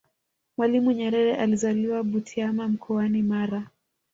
[0.57, 3.67] mwalimu nyerere alizaliwa butiama mkonani mara